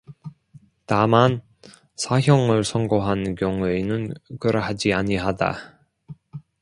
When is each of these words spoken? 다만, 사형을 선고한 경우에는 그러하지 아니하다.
다만, 0.87 1.43
사형을 1.95 2.63
선고한 2.63 3.35
경우에는 3.35 4.15
그러하지 4.39 4.93
아니하다. 4.95 5.77